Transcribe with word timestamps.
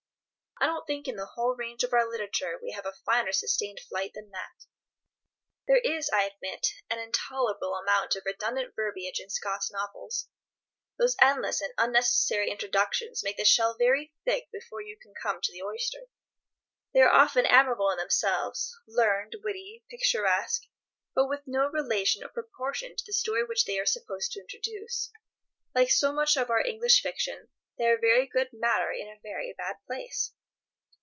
I 0.59 0.65
don't 0.67 0.85
think 0.85 1.07
in 1.07 1.15
the 1.15 1.25
whole 1.25 1.55
range 1.55 1.83
of 1.83 1.91
our 1.91 2.07
literature 2.07 2.59
we 2.61 2.73
have 2.73 2.85
a 2.85 2.93
finer 3.03 3.31
sustained 3.31 3.79
flight 3.79 4.11
than 4.13 4.29
that. 4.29 4.65
There 5.67 5.79
is, 5.79 6.07
I 6.13 6.21
admit, 6.25 6.67
an 6.87 6.99
intolerable 6.99 7.73
amount 7.73 8.15
of 8.15 8.21
redundant 8.27 8.75
verbiage 8.75 9.19
in 9.19 9.31
Scott's 9.31 9.71
novels. 9.71 10.27
Those 10.99 11.15
endless 11.19 11.61
and 11.61 11.73
unnecessary 11.79 12.51
introductions 12.51 13.23
make 13.23 13.37
the 13.37 13.43
shell 13.45 13.75
very 13.75 14.13
thick 14.23 14.49
before 14.53 14.81
you 14.83 14.99
come 15.23 15.41
to 15.41 15.51
the 15.51 15.63
oyster. 15.63 16.01
They 16.93 17.01
are 17.01 17.09
often 17.11 17.47
admirable 17.47 17.89
in 17.89 17.97
themselves, 17.97 18.71
learned, 18.87 19.37
witty, 19.43 19.83
picturesque, 19.89 20.61
but 21.15 21.27
with 21.27 21.41
no 21.47 21.69
relation 21.71 22.23
or 22.23 22.29
proportion 22.29 22.95
to 22.97 23.03
the 23.03 23.13
story 23.13 23.43
which 23.43 23.65
they 23.65 23.79
are 23.79 23.87
supposed 23.87 24.31
to 24.33 24.41
introduce. 24.41 25.09
Like 25.73 25.89
so 25.89 26.13
much 26.13 26.37
of 26.37 26.51
our 26.51 26.63
English 26.63 27.01
fiction, 27.01 27.47
they 27.79 27.87
are 27.87 27.97
very 27.99 28.27
good 28.27 28.49
matter 28.53 28.91
in 28.91 29.07
a 29.07 29.19
very 29.23 29.55
bad 29.57 29.77
place. 29.87 30.33